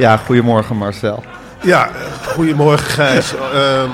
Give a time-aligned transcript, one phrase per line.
[0.00, 1.22] Ja, goedemorgen Marcel.
[1.62, 3.34] Ja, eh, goedemorgen Gijs.
[3.34, 3.90] Ehm,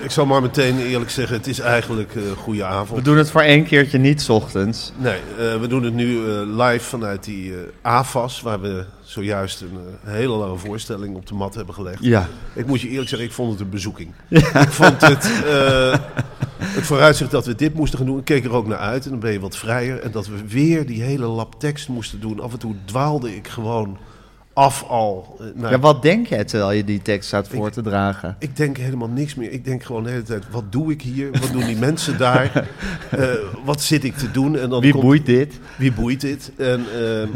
[0.00, 3.04] ik zal maar meteen eerlijk zeggen, het is eigenlijk uh, goede We avond.
[3.04, 4.92] doen het voor één keertje niet 's ochtends.
[4.96, 9.60] Nee, eh, we doen het nu eh, live vanuit die eh, AFAS, waar we zojuist
[9.60, 11.98] een eh, hele lange voorstelling op de mat hebben gelegd.
[12.04, 12.28] Ja.
[12.52, 14.12] Ik moet je eerlijk zeggen, ik vond het een bezoeking.
[14.66, 15.94] Ik vond het, eh,
[16.60, 18.18] het vooruitzicht dat we dit moesten gaan doen.
[18.18, 20.00] Ik keek er ook naar uit en dan ben je wat vrijer.
[20.02, 22.40] En dat we weer die hele lap tekst moesten doen.
[22.40, 23.98] Af en toe dwaalde ik gewoon
[24.56, 25.36] af al.
[25.40, 28.36] eh, naar Ja, wat denk jij terwijl je die tekst staat voor te dragen?
[28.38, 29.52] Ik denk helemaal niks meer.
[29.52, 31.30] Ik denk gewoon de hele tijd, wat doe ik hier?
[31.30, 32.50] Wat doen die mensen daar?
[33.10, 33.28] Eh,
[33.64, 34.58] wat zit ik te doen?
[34.58, 35.58] En dan Wie komt- boeit dit?
[35.78, 36.52] Wie boeit dit?
[36.56, 37.28] En ehm,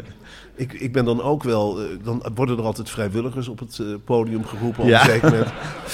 [0.54, 1.80] ik, ik ben dan ook wel...
[1.80, 5.08] eh, dan worden er altijd vrijwilligers op het podium geroepen op Ja.
[5.08, 5.42] een dat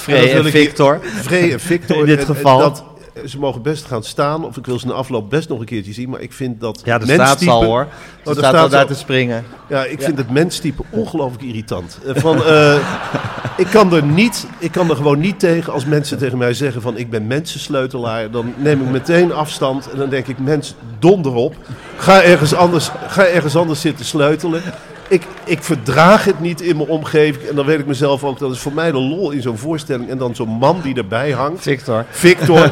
[0.05, 0.99] wil en Victor.
[1.03, 1.97] Frey en Victor.
[1.97, 2.59] In dit En- en geval.
[2.59, 2.83] dat,
[3.25, 4.45] ze mogen best gaan staan.
[4.45, 6.09] Of ik wil ze na afloop best nog een keertje zien.
[6.09, 7.87] Maar ik vind dat Ja, daar staat al hoor.
[8.23, 9.43] Oh, Ze staat al daar te springen.
[9.69, 11.99] Ja, ik vind het menstype ongelooflijk irritant.
[12.05, 12.75] Eh, Van, eh,
[13.63, 16.81] ik, kan er niet, ik kan er gewoon niet tegen als mensen tegen mij zeggen
[16.81, 18.31] van ik ben mensensleutelaar.
[18.31, 21.55] Dan neem ik meteen afstand en dan denk ik mens, donder op.
[21.97, 24.61] Ga ergens anders, ga ergens anders zitten sleutelen.
[25.09, 27.45] Ik, ik verdraag het niet in mijn omgeving.
[27.49, 30.09] En dan weet ik mezelf ook, dat is voor mij de lol in zo'n voorstelling.
[30.09, 31.61] En dan zo'n man die erbij hangt.
[31.61, 32.05] Victor.
[32.09, 32.65] Victor.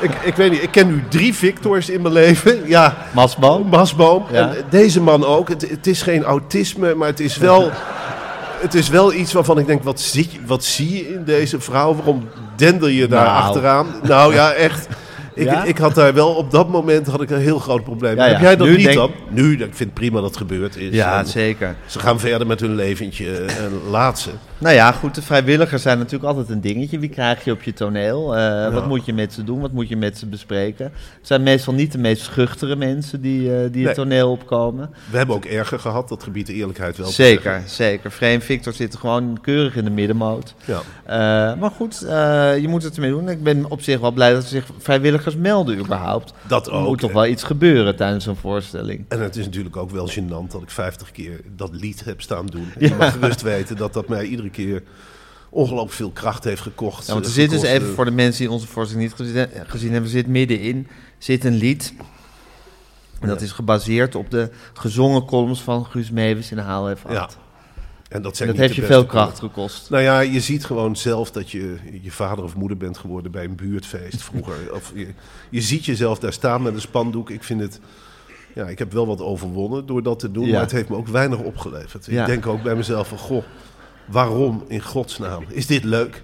[0.00, 2.56] ik, ik weet niet, ik ken nu drie Victors in mijn leven.
[2.68, 3.66] Ja, Masboom.
[3.68, 4.24] Masboom.
[4.32, 4.38] Ja.
[4.54, 5.48] En deze man ook.
[5.48, 7.70] Het, het is geen autisme, maar het is wel...
[8.60, 11.60] Het is wel iets waarvan ik denk, wat zie, je- wat zie je in deze
[11.60, 11.94] vrouw?
[11.94, 13.42] Waarom dendel je daar Nou.
[13.42, 13.86] achteraan?
[14.02, 14.86] Nou ja, echt.
[15.38, 15.64] Ik, Ja?
[15.64, 18.16] ik had daar wel, op dat moment had ik een heel groot probleem.
[18.16, 18.32] Ja, ja.
[18.32, 19.10] Heb jij dat Nu niet denk- dan?
[19.30, 20.94] Nu, ik vind het prima dat het gebeurd is.
[20.94, 21.74] Ja, En zeker.
[21.86, 24.30] Ze gaan verder met hun leventje en laat ze.
[24.58, 26.98] Nou ja, goed, de vrijwilligers zijn natuurlijk altijd een dingetje.
[26.98, 28.36] Wie krijg je op je toneel?
[28.36, 29.60] Eh, Wat moet je met ze doen?
[29.60, 30.84] Wat moet je met ze bespreken?
[30.84, 33.94] Het zijn meestal niet de meest schuchtere mensen die, eh, die het Nee.
[33.94, 34.90] toneel opkomen.
[35.10, 37.06] We hebben ook erger gehad, dat gebied de eerlijkheid wel.
[37.08, 38.10] Zeker, zeker.
[38.10, 40.54] Frey en Victor zitten gewoon keurig in de middenmoot.
[40.64, 40.80] Ja.
[41.04, 43.28] Eh, maar goed, eh, je moet het ermee doen.
[43.28, 46.32] Ik ben op zich wel blij dat ze zich vrijwilligers melden überhaupt.
[46.46, 46.86] Dat Er ook.
[46.86, 49.04] moet toch wel iets gebeuren tijdens een voorstelling.
[49.08, 52.46] En het is natuurlijk ook wel gênant dat ik 50 keer dat lied heb staan
[52.46, 52.68] doen.
[52.78, 54.82] En Je mag gerust weten dat dat mij iedere keer
[55.50, 57.06] ongeloorlijk veel kracht heeft gekocht.
[57.06, 59.48] Ja, want er zit dus even eh, voor de mensen die onze voorstelling niet gezien,
[59.66, 60.86] gezien hebben, zit middenin
[61.18, 61.94] zit een lied.
[63.20, 67.10] En dat is gebaseerd op de gezongen columns van Guus Meeuwis in Haal F8.
[67.10, 67.28] Ja,
[68.08, 69.90] En dat, En zijn dat niet heeft de je veel kracht gekost.
[69.90, 73.44] Nou ja, je ziet gewoon zelf dat je je vader of moeder bent geworden bij
[73.44, 74.54] een buurtfeest vroeger.
[74.74, 75.08] of je,
[75.50, 77.30] je ziet jezelf daar staan met een spandoek.
[77.30, 77.80] Ik vind het...
[78.54, 80.52] Ja, ik heb wel wat overwonnen door dat te doen, Ja.
[80.52, 82.06] maar het heeft me ook weinig opgeleverd.
[82.06, 82.20] Ja.
[82.20, 83.44] Ik denk ook bij mezelf van, goh,
[84.06, 85.44] waarom in godsnaam?
[85.48, 86.22] Is dit leuk?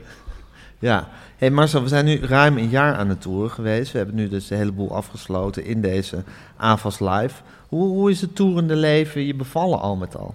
[0.79, 1.09] Ja.
[1.37, 3.93] hey Marcel, we zijn nu ruim een jaar aan het toeren geweest.
[3.93, 6.23] We hebben nu dus de hele boel afgesloten in deze
[6.57, 7.35] AVAS Live.
[7.69, 10.35] Hoe, hoe is het toerende leven je bevallen al met al?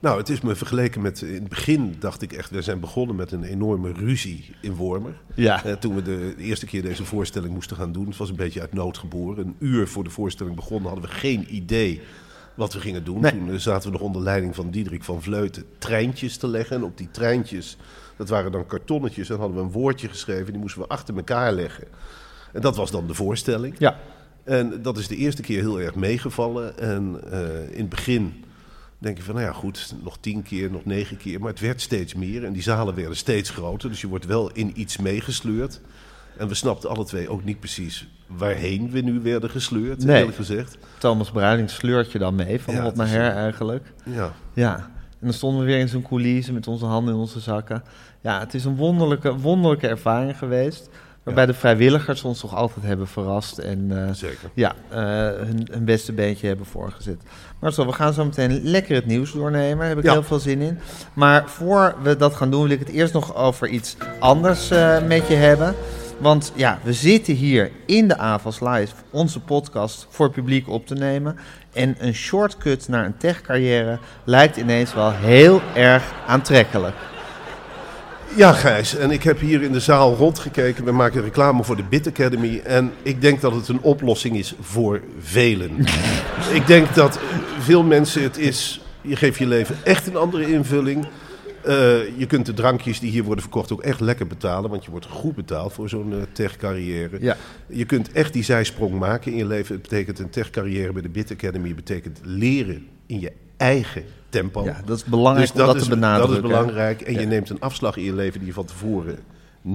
[0.00, 1.22] Nou, het is me vergeleken met...
[1.22, 5.20] In het begin dacht ik echt, we zijn begonnen met een enorme ruzie in Wormer.
[5.34, 5.64] Ja.
[5.64, 8.06] Eh, toen we de, eerste keer deze voorstelling moesten gaan doen.
[8.06, 9.46] Het was een beetje uit nood geboren.
[9.46, 12.00] Een uur voor de voorstelling begonnen hadden we geen idee
[12.54, 13.20] wat we gingen doen.
[13.20, 13.30] Nee.
[13.30, 16.76] Toen eh, zaten we nog onder leiding van Diederik van Vleuten treintjes te leggen.
[16.76, 17.76] En op die treintjes,
[18.16, 19.30] dat waren dan kartonnetjes.
[19.30, 21.86] En hadden we een woordje geschreven, die moesten we achter elkaar leggen.
[22.52, 23.74] En dat was dan de voorstelling.
[23.78, 23.98] Ja.
[24.44, 26.78] En dat is de eerste keer heel erg meegevallen.
[26.78, 28.44] En eh, in het begin
[28.98, 31.40] denk je van, nou ja goed, nog tien keer, nog negen keer.
[31.40, 33.88] Maar het werd steeds meer en die zalen werden steeds groter.
[33.88, 35.80] Dus je wordt wel in iets meegesleurd.
[36.36, 40.18] En we snapten alle twee ook niet precies waarheen we nu werden gesleurd, Nee.
[40.18, 40.78] eerlijk gezegd.
[40.98, 43.92] Thomas Bruining sleurt je dan mee, van Ja, het naar her eigenlijk.
[44.04, 44.32] Ja.
[44.52, 44.76] Ja,
[45.10, 47.82] en dan stonden we weer in zo'n coulisse met onze handen in onze zakken.
[48.20, 50.88] Ja, het is een wonderlijke, wonderlijke ervaring geweest.
[51.34, 53.58] Waarbij de vrijwilligers ons toch altijd hebben verrast.
[53.58, 54.50] En eh, Zeker.
[54.54, 54.98] ja, eh,
[55.46, 57.20] hun, hun beste beentje hebben voorgezet.
[57.58, 59.78] Maar zo, we gaan zo meteen lekker het nieuws doornemen.
[59.78, 60.12] Daar heb ik Ja.
[60.12, 60.78] heel veel zin in.
[61.12, 65.02] Maar voor we dat gaan doen, wil ik het eerst nog over iets anders eh,
[65.06, 65.74] met je hebben.
[66.18, 70.86] Want ja, we zitten hier in de AVAS Live, onze podcast, voor het publiek op
[70.86, 71.36] te nemen.
[71.72, 76.94] En een shortcut naar een techcarrière lijkt ineens wel heel erg aantrekkelijk.
[78.36, 78.96] Ja, Gijs.
[78.96, 80.84] En ik heb hier in de zaal rondgekeken.
[80.84, 82.60] We maken reclame voor de Bit Academy.
[82.64, 85.70] En ik denk dat het een oplossing is voor velen.
[86.58, 87.18] ik denk dat
[87.58, 88.80] veel mensen het is...
[89.00, 91.06] Je geeft je leven echt een andere invulling.
[91.64, 94.70] Eh, je kunt de drankjes die hier worden verkocht ook echt lekker betalen.
[94.70, 97.16] Want je wordt goed betaald voor zo'n eh, techcarrière.
[97.20, 97.36] Ja.
[97.66, 99.74] Je kunt echt die zijsprong maken in je leven.
[99.74, 101.74] Het betekent een techcarrière bij de Bit Academy.
[101.74, 104.64] betekent leren in je eigen tempo.
[104.64, 106.42] Ja, dat is belangrijk Dus om dat is, te benadrukken.
[106.42, 107.00] Dat is belangrijk.
[107.00, 107.20] En Ja.
[107.20, 109.18] je neemt een afslag in je leven die je van tevoren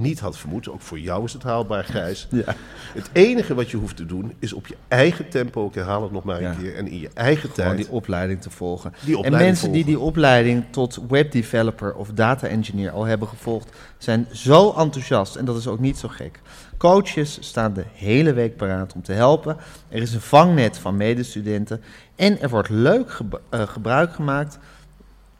[0.00, 0.68] niet had vermoed.
[0.68, 2.26] Ook voor jou is het haalbaar, Gijs.
[2.30, 2.54] Ja.
[2.94, 6.12] Het enige wat je hoeft te doen is op je eigen tempo, ik herhaal het
[6.12, 6.50] nog maar Ja.
[6.50, 7.76] een keer, en in je eigen Gewoon tijd.
[7.76, 8.90] die opleiding te volgen.
[9.00, 10.00] Die en opleiding mensen die volgen.
[10.00, 15.36] die opleiding tot webdeveloper of data engineer al hebben gevolgd, zijn zo enthousiast.
[15.36, 16.40] En dat is ook niet zo gek.
[16.76, 19.56] Coaches staan de hele week paraat om te helpen.
[19.88, 21.82] Er is een vangnet van medestudenten.
[22.16, 23.18] En er wordt leuk
[23.50, 24.58] eh, gebruik gemaakt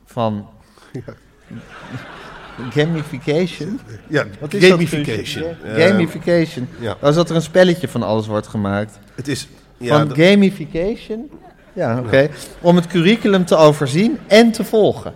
[0.05, 0.49] van
[2.71, 3.81] gamification.
[4.09, 5.15] ja, Wat is dat, gamification.
[5.45, 5.57] Guusje?
[5.65, 6.69] Eh, Gamification.
[6.81, 6.97] ja.
[7.01, 8.99] Als dat er een spelletje van alles wordt gemaakt.
[9.15, 9.49] Het is.
[9.79, 11.31] Ja, van dat- gamification?
[11.73, 12.29] Ja, oké.
[12.61, 15.15] Om het curriculum te overzien en te volgen.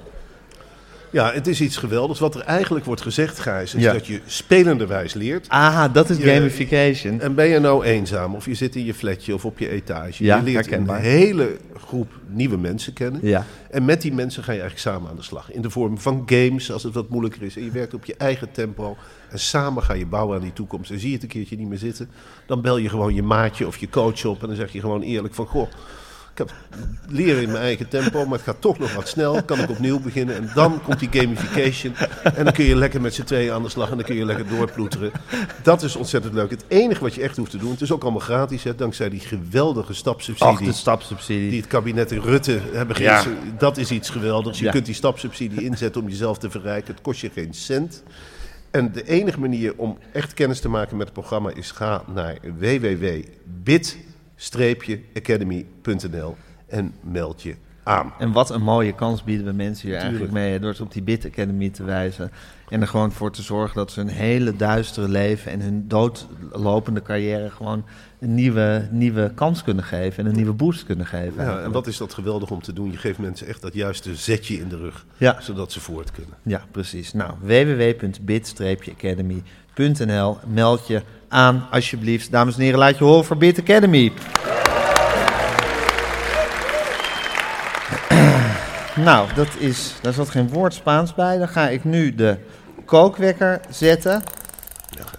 [1.10, 2.20] Ja, het is iets geweldigs.
[2.20, 3.92] Wat er eigenlijk wordt gezegd, Gijs, is Ja.
[3.92, 5.48] dat je spelenderwijs leert.
[5.48, 7.20] Aha, dat is Je- gamification.
[7.20, 10.24] En ben je nou eenzaam, of je zit in je flatje of op je etage.
[10.24, 13.20] Ja, je leert een hele groep nieuwe mensen kennen.
[13.22, 13.44] Ja.
[13.70, 15.52] En met die mensen ga je eigenlijk samen aan de slag.
[15.52, 17.56] In de vorm van games, als het wat moeilijker is.
[17.56, 18.96] En je werkt op je eigen tempo.
[19.30, 20.90] En samen ga je bouwen aan die toekomst.
[20.90, 22.10] En zie je het een keertje niet meer zitten.
[22.46, 24.40] Dan bel je gewoon je maatje of je coach op.
[24.42, 25.46] En dan zeg je gewoon eerlijk van...
[25.46, 25.68] Goh,
[26.40, 26.56] ik heb
[27.08, 29.42] leren in mijn eigen tempo, maar het gaat toch nog wat snel.
[29.42, 30.36] Kan ik opnieuw beginnen.
[30.36, 31.94] En dan komt die gamification.
[32.34, 33.90] En dan kun je lekker met z'n tweeën aan de slag.
[33.90, 35.10] En dan kun je lekker doorploeteren.
[35.62, 36.50] Dat is ontzettend leuk.
[36.50, 37.70] Het enige wat je echt hoeft te doen...
[37.70, 41.50] Het is ook allemaal gratis, hè, dankzij die geweldige stapsubsidie Ach, de stapsubsidie.
[41.50, 43.18] die het kabinet in Rutte hebben Ja.
[43.18, 43.60] geïnitieerd.
[43.60, 44.58] Dat is iets geweldigs.
[44.58, 44.70] Je Ja.
[44.70, 46.92] kunt die stapsubsidie inzetten om jezelf te verrijken.
[46.94, 48.02] Het kost je geen cent.
[48.70, 52.36] En de enige manier om echt kennis te maken met het programma is ga naar
[54.38, 56.36] www.bit-academy.nl
[56.66, 58.12] en meld je aan.
[58.18, 60.58] En wat een mooie kans bieden we mensen hier eigenlijk mee.
[60.60, 62.30] Door ze op die Bit Academy te wijzen.
[62.68, 67.02] En er gewoon voor te zorgen dat ze hun hele duistere leven en hun doodlopende
[67.02, 67.84] carrière gewoon
[68.20, 70.24] een nieuwe, nieuwe kans kunnen geven.
[70.24, 71.44] En een nieuwe boost kunnen geven.
[71.44, 72.90] Ja, en wat is dat geweldig om te doen?
[72.90, 75.40] Je geeft mensen echt dat juiste zetje in de rug, Ja.
[75.40, 76.34] zodat ze voort kunnen.
[76.42, 77.12] Ja, precies.
[77.12, 80.38] Nou, www.bit-academy.nl.
[80.46, 82.30] Meld je aan, alsjeblieft.
[82.30, 84.12] Dames en heren, laat je horen voor Bit Academy.
[89.08, 91.38] nou, dat is, daar zat geen woord Spaans bij.
[91.38, 92.36] Dan ga ik nu de
[92.84, 94.22] kookwekker zetten.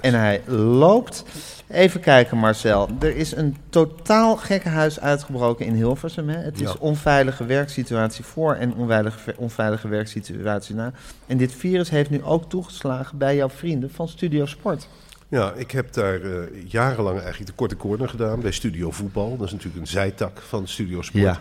[0.02, 1.24] En hij loopt.
[1.68, 2.90] Even kijken, Marcel.
[3.00, 6.30] Er is een totaal gekkenhuis uitgebroken in Hilversum.
[6.30, 6.38] Hè?
[6.38, 6.76] Het is Ja.
[6.80, 10.92] onveilige werksituatie voor en onveilige, onveilige werksituatie na.
[11.28, 14.88] En dit virus heeft nu ook toegeslagen bij jouw vrienden van Studio Sport.
[15.30, 19.38] Ja, ik heb daar eh, jarenlang eigenlijk de korte corner gedaan bij Studio Voetbal.
[19.38, 21.24] Dat is natuurlijk een zijtak van Studio Sport.
[21.24, 21.40] Ja.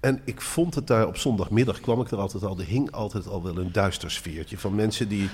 [0.00, 2.58] En ik vond het daar op zondagmiddag kwam ik er altijd al.
[2.58, 5.28] Er hing altijd al wel een duister sfeertje van mensen die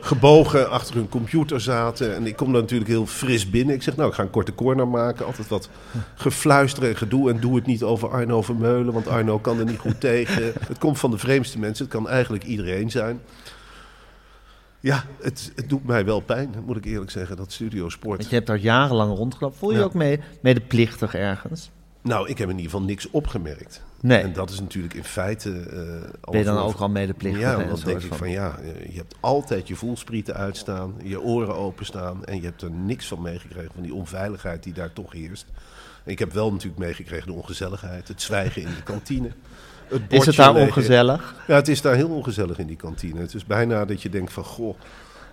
[0.00, 2.14] gebogen achter hun computer zaten.
[2.14, 3.74] En ik kom daar natuurlijk heel fris binnen.
[3.74, 5.26] Ik zeg, nou, ik ga een korte corner maken.
[5.26, 5.68] Altijd wat
[6.14, 7.30] gefluister en gedoe.
[7.30, 10.52] En doe het niet over Arno Vermeulen, want Arno kan er niet goed tegen.
[10.66, 11.84] Het komt van de vreemdste mensen.
[11.84, 13.20] Het kan eigenlijk iedereen zijn.
[14.80, 18.16] Ja, het, het doet mij wel pijn, moet ik eerlijk zeggen, dat Studio Sport.
[18.18, 19.58] Want je hebt daar jarenlang rondgelopen.
[19.58, 19.84] Voel je Ja.
[19.84, 21.70] ook mee, medeplichtig ergens?
[22.02, 23.82] Nou, ik heb in ieder geval niks opgemerkt.
[24.00, 24.18] Nee.
[24.22, 25.50] En dat is natuurlijk in feite.
[25.50, 25.76] eh,
[26.30, 27.40] Ben je dan allemaal ook al medeplichtig?
[27.42, 31.54] Ja, dan denk ik van ja, eh, je hebt altijd je voelsprieten uitstaan, je oren
[31.56, 35.46] openstaan en je hebt er niks van meegekregen van die onveiligheid die daar toch heerst.
[36.04, 39.30] Ik heb wel natuurlijk meegekregen de ongezelligheid, het zwijgen in de kantine.
[39.88, 40.68] Het Is het daar leggen.
[40.76, 41.34] ongezellig?
[41.46, 43.20] Ja, het is daar heel ongezellig in die kantine.
[43.20, 44.74] Het is bijna dat je denkt van goh,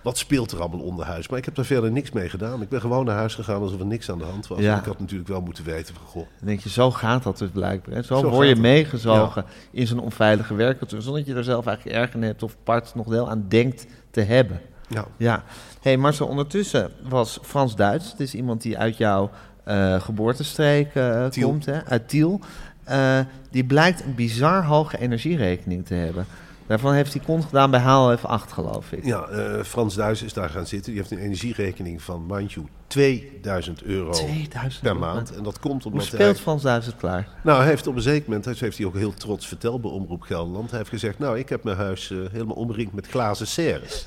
[0.02, 1.28] wat speelt er allemaal onder huis?
[1.28, 2.62] Maar ik heb daar verder niks mee gedaan.
[2.62, 4.58] Ik ben gewoon naar huis gegaan alsof er niks aan de hand was.
[4.58, 4.78] Ja.
[4.78, 7.50] Ik had natuurlijk wel moeten weten van goh, Dan denk je, zo gaat dat dus
[7.50, 7.94] blijkbaar.
[7.94, 8.02] Hè?
[8.02, 11.02] Zo, Zo word je meegezogen in zo'n onveilige werkcultuur.
[11.02, 13.86] Zonder dat je er zelf eigenlijk erg in hebt of part nog deel aan denkt
[14.10, 14.60] te hebben.
[14.88, 15.04] Ja.
[15.16, 15.42] Ja.
[15.80, 18.10] hey Marcel, ondertussen was Frans Duits.
[18.10, 19.30] Het is iemand die uit jouw
[19.64, 21.84] eh, geboortestreek eh, komt, hè?
[21.84, 22.40] uit Tiel.
[22.86, 23.18] Eh,
[23.50, 26.26] die blijkt een bizar hoge energierekening te hebben.
[26.66, 29.04] Daarvan heeft hij kont gedaan bij HLF 8, geloof ik.
[29.04, 30.92] Ja, eh, Frans Duis is daar gaan zitten.
[30.92, 35.34] Die heeft een energierekening van, mind you, 2000 euro 2000 per maand.
[35.34, 36.34] En dat komt Hoe omdat speelt hij...
[36.34, 37.28] Frans Duits het klaar?
[37.42, 39.90] Nou, hij heeft op een zeker moment, dat heeft hij ook heel trots verteld bij
[39.90, 40.68] Omroep Gelderland.
[40.68, 44.06] Hij heeft gezegd, nou, ik heb mijn huis eh, helemaal omringd met glazen serres.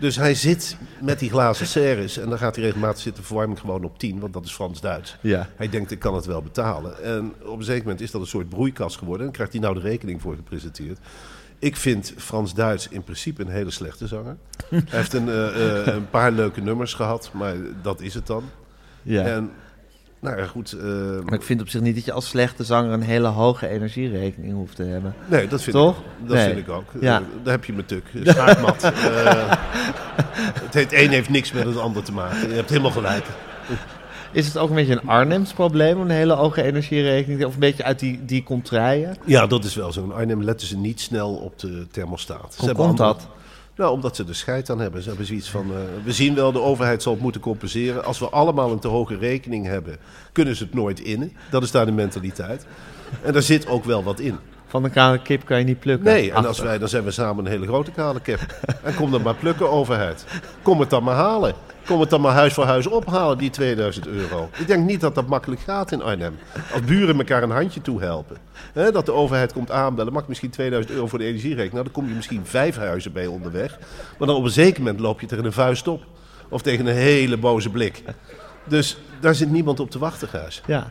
[0.00, 3.84] Dus hij zit met die glazen serres en dan gaat hij regelmatig zitten verwarming gewoon
[3.84, 5.16] op 10, want dat is Frans-Duits.
[5.20, 5.48] Ja.
[5.56, 7.02] Hij denkt, ik kan het wel betalen.
[7.04, 9.26] En op een zeker moment is dat een soort broeikas geworden.
[9.26, 10.98] En krijgt hij nou de rekening voor gepresenteerd.
[11.58, 14.36] Ik vind Frans Duits in principe een hele slechte zanger.
[14.68, 18.44] Hij heeft een, eh, eh, een paar leuke nummers gehad, maar dat is het dan.
[19.02, 19.22] ja.
[19.22, 19.50] En
[20.24, 20.72] nou ja, goed.
[20.72, 20.84] eh,
[21.24, 24.52] Maar ik vind op zich niet dat je als slechte zanger een hele hoge energierekening
[24.54, 25.14] hoeft te hebben.
[25.26, 25.96] nee, dat vind Toch?
[25.98, 26.04] ik.
[26.28, 26.46] Dat Nee.
[26.46, 26.84] vind ik ook.
[27.00, 27.18] Ja.
[27.18, 28.04] Eh, daar heb je me tuk.
[28.24, 28.82] Schaakmat.
[28.82, 28.92] Eh,
[30.64, 32.48] het heet, een heeft niks met het ander te maken.
[32.48, 33.24] Je hebt helemaal gelijk.
[34.32, 37.44] Is het ook een beetje een Arnhems probleem, een hele hoge energierekening?
[37.44, 39.16] Of een beetje uit die, die contraien?
[39.24, 40.04] Ja, dat is wel zo.
[40.04, 42.52] In Arnhem letten ze niet snel op de thermostaat.
[42.54, 43.28] Ze Hoe hebben komt andere- dat?
[43.76, 45.02] Nou, omdat ze er scheid aan hebben.
[45.02, 48.04] Ze hebben zoiets van, eh, we zien wel, de overheid zal het moeten compenseren.
[48.04, 49.96] Als we allemaal een te hoge rekening hebben,
[50.32, 51.32] kunnen ze het nooit innen.
[51.50, 52.66] Dat is daar de mentaliteit.
[53.22, 54.38] En daar zit ook wel wat in.
[54.74, 56.04] Van een kale kip kan je niet plukken.
[56.04, 58.40] Nee, en als wij, dan zijn we samen een hele grote kale kip.
[58.82, 60.24] En kom dan maar plukken, overheid.
[60.62, 61.54] Kom het dan maar halen.
[61.86, 64.48] Kom het dan maar huis voor huis ophalen, die 2000 euro.
[64.58, 66.38] Ik denk niet dat dat makkelijk gaat in Arnhem.
[66.72, 68.36] Als buren elkaar een handje toe helpen.
[68.72, 71.72] Dat de overheid komt aanbellen, mag misschien 2000 euro voor de energierekening.
[71.72, 73.78] Nou, dan kom je misschien vijf huizen bij onderweg.
[74.18, 76.04] Maar dan op een zeker moment loop je tegen een vuist op.
[76.48, 78.02] Of tegen een hele boze blik.
[78.64, 80.62] Dus daar zit niemand op te wachten, Gijs.
[80.66, 80.90] Ja.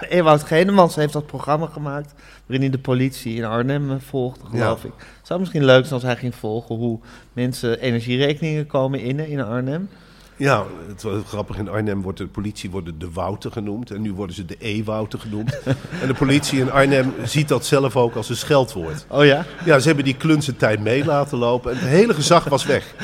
[0.08, 2.14] Ewout Genemans heeft dat programma gemaakt...
[2.46, 4.88] waarin hij de politie in Arnhem eh, volgde, geloof Ja.
[4.88, 4.94] ik.
[5.18, 6.76] Het zou misschien leuk zijn als hij ging volgen...
[6.76, 6.98] hoe
[7.32, 9.88] mensen energierekeningen komen innen in Arnhem.
[10.36, 11.56] Ja, het was grappig.
[11.58, 13.90] In Arnhem wordt de politie worden de Wouter genoemd.
[13.90, 15.58] En nu worden ze de E-Wouter genoemd.
[16.02, 19.06] en de politie in Arnhem ziet dat zelf ook als een scheldwoord.
[19.08, 19.44] Oh ja?
[19.64, 21.70] Ja, ze hebben die klunse tijd mee laten lopen.
[21.72, 22.94] En het hele gezag was weg.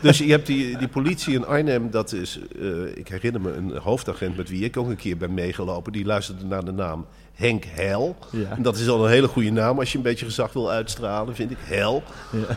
[0.00, 3.76] Dus je hebt die, die politie in Arnhem, dat is, eh, ik herinner me een
[3.76, 5.92] hoofdagent met wie ik ook een keer ben meegelopen.
[5.92, 8.16] Die luisterde naar de naam Henk Heil.
[8.30, 8.50] Ja.
[8.50, 11.34] En dat is al een hele goede naam als je een beetje gezag wil uitstralen,
[11.34, 11.58] vind ik.
[11.60, 12.02] Heil.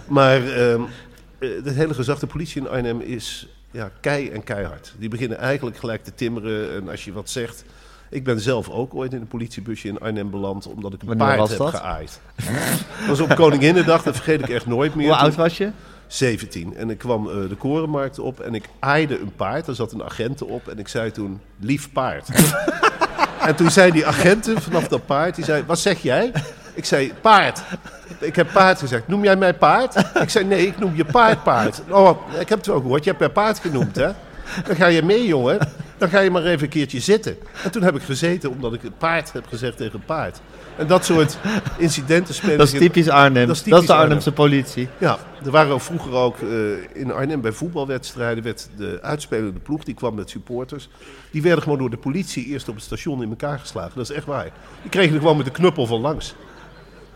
[0.08, 0.82] Maar ehm,
[1.40, 4.94] eh, het hele gezag, de politie in Arnhem is ja, kei en keihard.
[4.98, 6.74] Die beginnen eigenlijk gelijk te timmeren.
[6.74, 7.64] En als je wat zegt.
[8.10, 10.68] Ik ben zelf ook ooit in een politiebusje in Arnhem beland.
[10.68, 11.76] omdat ik een Wanneer paard was heb dat?
[11.76, 12.20] geaaid.
[13.00, 15.08] Dat was op Koninginnedag, dat vergeet ik echt nooit meer.
[15.08, 15.72] Hoe oud was je?
[16.12, 16.76] 17.
[16.76, 19.68] En ik kwam eh, de korenmarkt op en ik aaide een paard.
[19.68, 22.30] Er zat een agent op en ik zei toen, lief paard.
[23.48, 26.32] en toen zei die agenten vanaf dat paard, die zei, wat zeg jij?
[26.74, 27.62] Ik zei, paard.
[28.20, 29.08] Ik heb paard gezegd.
[29.08, 29.96] Noem jij mij paard?
[30.22, 31.82] Ik zei, nee, ik noem je paard paard.
[31.90, 34.10] Oh, ik heb het wel gehoord, je hebt mij paard genoemd, hè?
[34.66, 35.60] Dan ga je mee, jongen.
[35.98, 37.38] Dan ga je maar even een keertje zitten.
[37.64, 40.42] En toen heb ik gezeten omdat ik het paard heb gezegd tegen paard.
[40.82, 41.38] En dat soort
[41.78, 43.48] incidenten spelen Dat is typisch Arnhem.
[43.48, 43.98] Dat Dat is de Arnhem.
[43.98, 44.88] Arnhemse politie.
[44.98, 46.48] ja, er waren ook vroeger ook eh,
[47.02, 50.90] in Arnhem bij voetbalwedstrijden werd de uitspelende ploeg, die kwam met supporters,
[51.32, 53.92] die werden gewoon door de politie eerst op het station in elkaar geslagen.
[53.96, 54.50] Dat is echt waar.
[54.82, 56.36] Die kregen er gewoon met de knuppel van langs.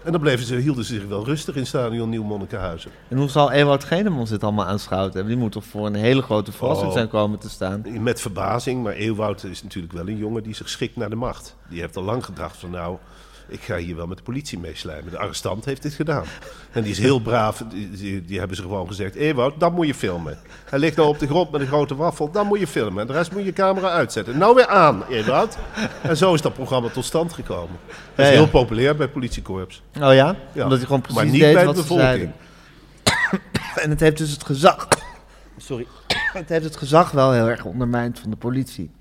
[0.04, 2.92] En dan bleven ze, hielden ze zich wel rustig in stadion Nieuw-Monnikenhuizen.
[3.08, 5.32] En hoe zal Ewout Genemans dit allemaal aanschouwd hebben?
[5.32, 6.94] Die moet toch voor een hele grote verrassing Oh.
[6.94, 7.84] zijn komen te staan.
[8.04, 11.56] Met verbazing, maar Ewout is natuurlijk wel een jongen die zich schikt naar de macht.
[11.70, 12.98] Die heeft al lang gedacht van nou,
[13.48, 15.12] ik ga hier wel met de politie meeslijmen.
[15.12, 16.24] De arrestant heeft dit gedaan.
[16.72, 17.64] En die is heel braaf.
[17.70, 20.38] Die, die, die hebben ze gewoon gezegd, Ewout, dan moet je filmen.
[20.70, 23.02] Hij ligt nou op de grond met een grote waffel, dan moet je filmen.
[23.02, 24.38] En de rest moet je camera uitzetten.
[24.38, 25.58] Nou weer aan, Ewout.
[26.02, 27.78] En zo is dat programma tot stand gekomen.
[28.16, 29.82] Dat is heel populair bij politiekorps.
[29.96, 30.36] Oh ja?
[30.52, 30.64] Ja.
[30.64, 32.08] Omdat hij gewoon precies maar niet deed bij de wat ze bevolking.
[32.08, 32.34] zeiden.
[33.76, 34.88] En het heeft dus het gezag...
[35.58, 35.88] Sorry.
[36.34, 38.92] Het heeft het gezag wel heel erg ondermijnd van de politie.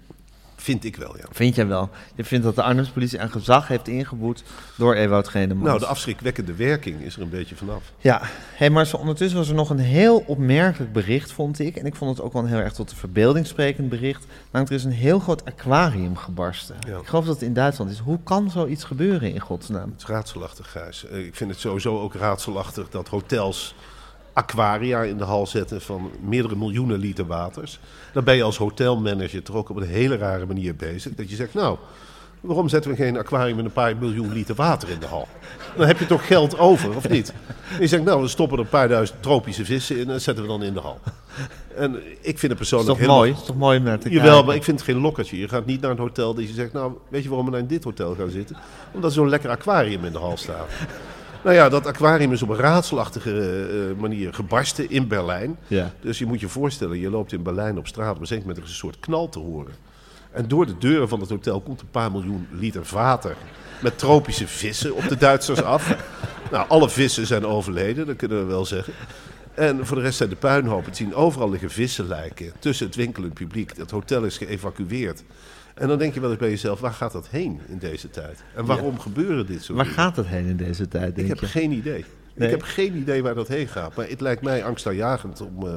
[0.64, 1.24] Vind ik wel, ja.
[1.30, 1.90] Vind jij wel?
[2.14, 4.42] Je vindt dat de Arnhemse politie aan gezag heeft ingeboet
[4.76, 5.66] door Ewout Genemans?
[5.66, 7.82] Nou, de afschrikwekkende werking is er een beetje vanaf.
[7.98, 8.20] Ja,
[8.54, 11.76] hey, maar zo ondertussen was er nog een heel opmerkelijk bericht, vond ik.
[11.76, 14.24] En ik vond het ook wel een heel erg tot de verbeelding sprekend bericht.
[14.44, 16.76] Namelijk, er is een heel groot aquarium gebarsten.
[16.86, 16.98] Ja.
[16.98, 17.98] Ik geloof dat het in Duitsland is.
[17.98, 19.90] Hoe kan zoiets gebeuren in godsnaam?
[19.90, 21.04] Het is raadselachtig, Gijs.
[21.06, 23.74] Eh, Ik vind het sowieso ook raadselachtig dat hotels
[24.34, 27.78] aquaria in de hal zetten van meerdere miljoenen liter waters.
[28.12, 31.14] Dan ben je als hotelmanager toch ook op een hele rare manier bezig.
[31.14, 31.78] Dat je zegt, nou,
[32.40, 35.28] waarom zetten we geen aquarium met een paar miljoen liter water in de hal?
[35.76, 37.32] Dan heb je toch geld over, of niet?
[37.72, 40.44] En je zegt, nou, we stoppen er een paar duizend tropische vissen in en zetten
[40.44, 40.98] we dan in de hal.
[41.76, 43.32] En ik vind het is persoonlijk toch helemaal- mooi?
[43.32, 45.38] Is toch mooi naar te Jawel, maar ik vind het geen lokkertje.
[45.38, 47.66] Je gaat niet naar een hotel dat je zegt, nou, weet je waarom we in
[47.66, 48.56] dit hotel gaan zitten?
[48.92, 50.68] Omdat er zo'n lekker aquarium in de hal staat.
[51.44, 55.58] Nou ja, dat aquarium is op een raadselachtige eh, manier gebarsten in Berlijn.
[55.66, 55.92] Ja.
[56.00, 58.68] Dus je moet je voorstellen, je loopt in Berlijn op straat, maar zeker met een
[58.68, 59.72] soort knal te horen.
[60.32, 63.36] En door de deuren van het hotel komt een paar miljoen liter water
[63.82, 65.94] met tropische vissen op de Duitsers af.
[66.50, 68.92] Nou, alle vissen zijn overleden, dat kunnen we wel zeggen.
[69.54, 71.14] En voor de rest zijn de puinhopen te zien.
[71.14, 73.76] Overal liggen vissenlijken tussen het winkelend publiek.
[73.76, 75.22] Het hotel is geëvacueerd.
[75.74, 78.42] En dan denk je wel eens bij jezelf, waar gaat dat heen in deze tijd?
[78.54, 80.00] En waarom gebeuren dit soort Waar dingen?
[80.00, 81.46] gaat het heen in deze tijd, denk Ik heb je?
[81.46, 82.04] geen idee.
[82.34, 82.48] Nee?
[82.48, 83.96] Ik heb geen idee waar dat heen gaat.
[83.96, 85.74] Maar het lijkt mij angstaanjagend om eh,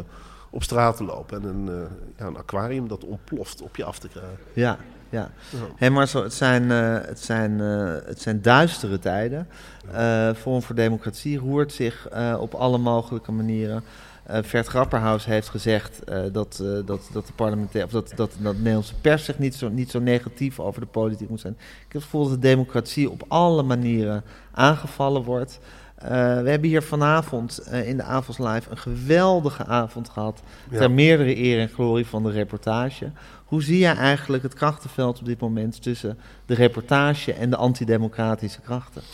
[0.50, 4.00] op straat te lopen en een, eh, ja, een aquarium dat ontploft op je af
[4.00, 4.38] te krijgen.
[4.54, 4.78] Ja,
[5.10, 5.32] ja.
[5.76, 9.48] Hé Marcel, het zijn, eh, het, zijn, het zijn duistere tijden.
[9.92, 12.08] Eh Forum voor Democratie roert zich
[12.40, 13.84] op alle mogelijke manieren.
[14.28, 18.18] Eh Vert Grapperhaus heeft gezegd eh, dat, eh, dat, dat, de parlementair, of dat, dat,
[18.18, 21.56] dat de Nederlandse pers zich niet zo, niet zo negatief over de politiek moet zijn.
[21.60, 25.60] Ik heb het gevoel dat de democratie op alle manieren aangevallen wordt.
[26.02, 30.42] We hebben hier vanavond in de Avonds Live een geweldige avond gehad.
[30.70, 30.78] Ja.
[30.78, 33.12] Ter meerdere eer en glorie van de reportage.
[33.46, 38.62] Hoe zie jij eigenlijk het krachtenveld op dit moment tussen de reportage en de antidemocratische
[38.62, 39.02] krachten?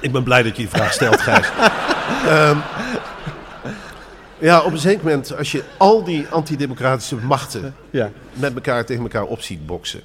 [0.00, 1.50] Ik ben blij dat je die vraag stelt, Gijs.
[2.26, 2.58] Ehm,
[4.38, 8.10] ja, op een zeker moment, als je al die antidemocratische machten Ja.
[8.32, 10.00] met elkaar tegen elkaar op ziet boksen,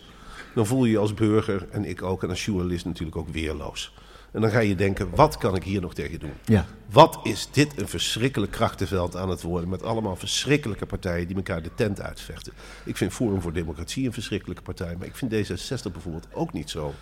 [0.55, 3.93] dan voel je je als burger en ik ook en als journalist natuurlijk ook weerloos.
[4.31, 6.33] En dan ga je denken, wat kan ik hier nog tegen doen?
[6.45, 6.65] Ja.
[6.91, 11.61] Wat is dit een verschrikkelijk krachtenveld aan het worden met allemaal verschrikkelijke partijen die elkaar
[11.61, 12.53] de tent uitvechten.
[12.83, 16.69] Ik vind Forum voor Democratie een verschrikkelijke partij, maar ik vind D66 bijvoorbeeld ook niet
[16.69, 16.93] zo'n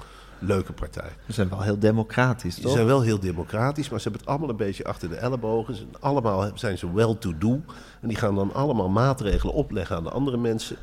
[0.46, 1.10] leuke partij.
[1.26, 2.72] We zijn wel heel democratisch, Ze toch?
[2.72, 5.76] zijn wel heel democratisch, maar ze hebben het allemaal een beetje achter de ellebogen.
[5.76, 7.62] Ze, allemaal zijn ze well-to-do.
[8.02, 10.78] En die gaan dan allemaal maatregelen opleggen aan de andere mensen.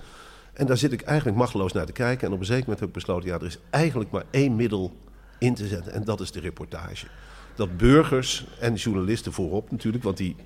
[0.52, 2.26] En daar zit ik eigenlijk machteloos naar te kijken.
[2.26, 4.92] En op een zeker moment heb ik besloten, ja, er is eigenlijk maar één middel
[5.38, 5.92] in te zetten.
[5.92, 7.06] En dat is de reportage.
[7.54, 10.36] Dat burgers en journalisten voorop natuurlijk, want die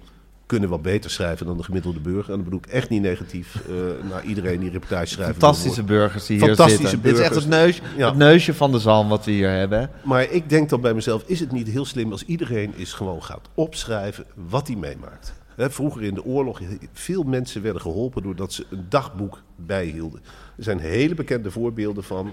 [0.46, 2.30] kunnen wel beter schrijven dan de gemiddelde burger.
[2.30, 3.74] En dat bedoel ik echt niet negatief eh,
[4.10, 5.30] naar iedereen die reportage schrijft.
[5.30, 7.02] Fantastische burgers die hier Fantastische zitten.
[7.02, 7.80] Dit is echt het, burgers.
[7.80, 8.08] neus, Ja.
[8.08, 9.90] het neusje van de zalm wat we hier hebben.
[10.02, 13.22] Maar ik denk dan bij mezelf, is het niet heel slim als iedereen eens gewoon
[13.22, 15.32] gaat opschrijven wat hij meemaakt?
[15.56, 16.60] Vroeger in de oorlog,
[16.92, 20.20] veel mensen werden geholpen doordat ze een dagboek bijhielden.
[20.56, 22.32] Er zijn hele bekende voorbeelden van, eh,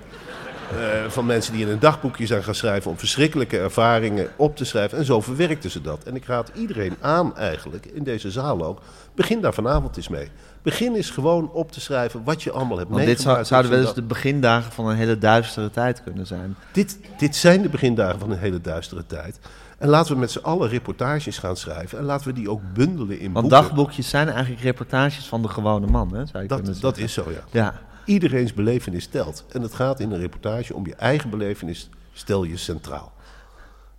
[1.08, 4.98] van mensen die in een dagboekje zijn gaan schrijven om verschrikkelijke ervaringen op te schrijven.
[4.98, 6.04] En zo verwerkten ze dat.
[6.04, 8.82] En ik raad iedereen aan eigenlijk, in deze zaal ook,
[9.16, 10.28] begin daar vanavond eens mee.
[10.62, 13.48] Begin eens gewoon op te schrijven wat je allemaal hebt Want dit meegemaakt.
[13.48, 16.56] zou, zouden wel eens de begindagen van een hele duistere tijd kunnen zijn.
[16.72, 19.40] dit, dit zijn de begindagen van een hele duistere tijd.
[19.78, 21.98] En laten we met z'n allen reportages gaan schrijven.
[21.98, 23.50] En laten we die ook bundelen in Want boeken.
[23.68, 27.04] dagboekjes zijn eigenlijk reportages van de gewone man, hè, zou je kunnen Dat, dat zeggen.
[27.04, 27.60] is zo, ja.
[27.62, 27.74] Ja,
[28.06, 29.46] Iedereen's belevenis telt.
[29.52, 33.12] En het gaat in een reportage om je eigen belevenis, stel je centraal.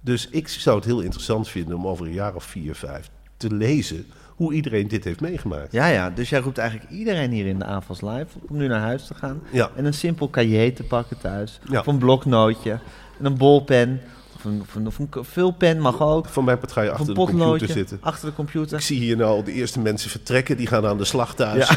[0.00, 3.54] Dus ik zou het heel interessant vinden om over een jaar of vier, vijf te
[3.54, 5.72] lezen hoe iedereen dit heeft meegemaakt.
[5.72, 6.10] ja, ja.
[6.10, 9.14] Dus jij roept eigenlijk iedereen hier in de AFAS Live om nu naar huis te
[9.14, 9.42] gaan.
[9.50, 9.70] Ja.
[9.76, 11.60] En een simpel cahier te pakken thuis.
[11.70, 11.80] Ja.
[11.80, 12.78] Of een bloknootje.
[13.18, 14.00] En een bolpen.
[14.44, 16.26] Of een, of een, of een vulpen mag ook.
[16.26, 17.98] Van mijn part ga je Of achter de computer zitten.
[18.00, 18.78] achter de computer.
[18.78, 20.56] Ik zie hier nou al de eerste mensen vertrekken.
[20.56, 21.76] Die gaan aan de slag thuis.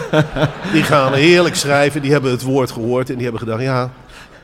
[0.73, 2.01] Die gaan heerlijk schrijven.
[2.01, 3.09] Die hebben het woord gehoord.
[3.09, 3.91] En die hebben gedacht, ja,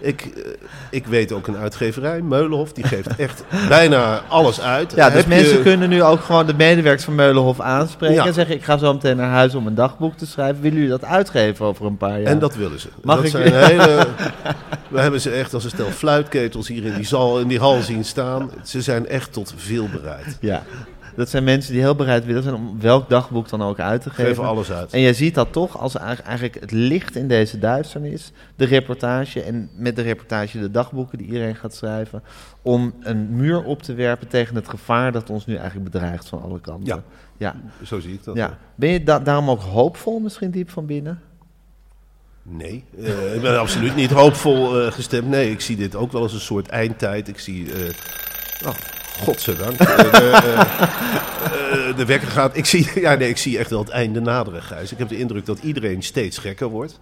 [0.01, 0.41] ik, eh,
[0.89, 2.21] ik weet ook een uitgeverij.
[2.21, 4.93] Meulenhof, die geeft echt bijna alles uit.
[4.95, 8.15] Ja, dus Heb mensen je- kunnen nu ook gewoon de medewerkers van Meulenhof aanspreken.
[8.15, 8.25] Ja.
[8.25, 10.61] En zeggen, ik ga zo meteen naar huis om een dagboek te schrijven.
[10.61, 12.31] Willen jullie dat uitgeven over een paar jaar?
[12.31, 12.87] En dat willen ze.
[13.03, 14.07] Mag dat ik- zijn hele,
[14.87, 17.81] we hebben ze echt als een stel fluitketels hier in die, zal, in die hal
[17.81, 18.51] zien staan.
[18.63, 20.37] Ze zijn echt tot veel bereid.
[20.39, 20.63] Ja,
[21.15, 24.09] dat zijn mensen die heel bereid willen zijn om welk dagboek dan ook uit te
[24.09, 24.25] geven.
[24.25, 24.93] Geven alles uit.
[24.93, 29.69] En jij ziet dat toch als eigenlijk- het licht in deze duisternis, de reportage en
[29.75, 32.23] met de reportage de dagboeken die iedereen gaat schrijven,
[32.61, 36.41] om een muur op te werpen tegen het gevaar dat ons nu eigenlijk bedreigt van
[36.41, 36.85] alle kanten.
[36.85, 37.03] Ja.
[37.37, 37.55] ja.
[37.83, 38.35] Zo zie ik dat.
[38.35, 38.57] ja.
[38.75, 41.21] Ben je da- daarom ook hoopvol misschien diep van binnen?
[42.43, 45.27] Nee, eh, ik ben absoluut niet hoopvol eh, gestemd.
[45.27, 47.27] Nee, ik zie dit ook wel als een soort eindtijd.
[47.27, 47.89] Ik zie, eh
[48.67, 48.73] oh,
[49.19, 50.59] godzijdank, eh, de, eh,
[51.89, 52.57] eh, de wekker gaat.
[52.57, 54.91] Ik zie, ja, nee, ik zie echt wel het einde naderen, Gijs.
[54.91, 56.99] Ik heb de indruk dat iedereen steeds gekker wordt.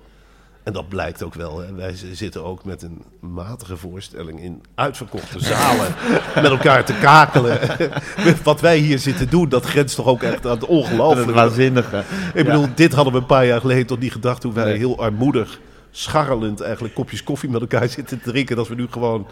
[0.64, 1.60] En dat blijkt ook wel.
[1.60, 1.74] Hè.
[1.74, 5.88] Wij zitten ook met een matige voorstelling in uitverkochte zalen
[6.36, 7.60] met elkaar te kakelen.
[8.44, 11.32] Wat wij hier zitten doen, dat grenst toch ook echt aan het ongelooflijke.
[11.34, 12.04] waanzinnige.
[12.34, 14.78] Ik bedoel, dit hadden we een paar jaar geleden toch niet gedacht toen wij Nee.
[14.78, 15.60] heel armoedig,
[15.92, 18.56] scharrelend eigenlijk kopjes koffie met elkaar zitten te drinken.
[18.56, 19.28] Dat we nu gewoon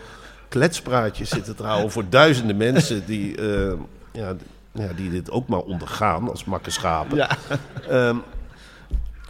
[0.49, 3.73] kletspraatjes zitten te houden voor duizenden mensen die, eh,
[4.11, 7.17] ja, d- ja, die dit ook maar ondergaan als makke schapen.
[7.17, 7.29] Ja.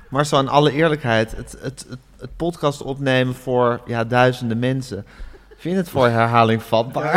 [0.10, 5.06] Maar zo in alle eerlijkheid, het, het, het het podcast opnemen voor ja, duizenden mensen.
[5.58, 7.16] Vind je het voor herhaling vatbaar?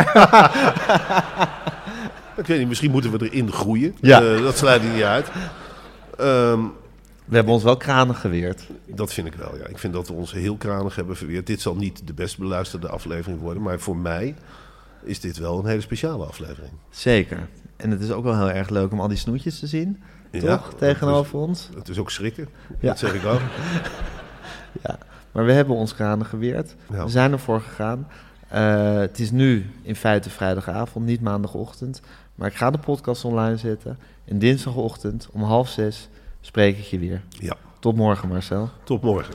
[2.36, 3.96] Ik weet niet, misschien moeten we erin groeien.
[4.00, 4.22] Ja.
[4.22, 5.28] Eh, dat sluit ik niet uit.
[6.18, 6.60] Ehm,
[7.30, 8.66] We hebben ons wel kranen geweerd.
[8.86, 9.66] dat vind ik wel, ja.
[9.66, 11.46] Ik vind dat we ons heel kranig hebben verweerd.
[11.46, 14.34] Dit zal niet de best beluisterde aflevering worden, maar voor mij
[15.02, 16.72] is dit wel een hele speciale aflevering.
[16.90, 17.48] Zeker.
[17.76, 20.02] En het is ook wel heel erg leuk om al die snoetjes te zien.
[20.30, 20.74] Ja, toch?
[20.78, 21.68] Tegenover ons.
[21.74, 22.48] Het is ook schrikken,
[22.80, 22.88] Ja.
[22.88, 23.40] dat zeg ik ook.
[24.82, 24.98] Ja.
[25.32, 26.74] Maar we hebben ons kranen geweerd.
[26.90, 27.04] Ja.
[27.04, 28.08] We zijn ervoor gegaan.
[28.48, 32.00] Eh, het is nu in feite vrijdagavond, niet maandagochtend.
[32.34, 33.98] Maar ik ga de podcast online zetten.
[34.24, 36.08] En dinsdagochtend om half zes
[36.40, 37.22] spreek ik je weer.
[37.28, 38.70] Ja, Tot morgen, Marcel.
[38.84, 39.34] tot morgen.